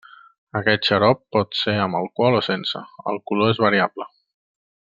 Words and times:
Aquest 0.59 0.87
xarop 0.91 1.19
pot 1.35 1.59
ser 1.59 1.75
amb 1.83 1.99
alcohol 1.99 2.39
o 2.39 2.39
sense; 2.47 2.81
el 3.13 3.21
color 3.33 3.55
és 3.55 3.61
variable. 3.69 4.09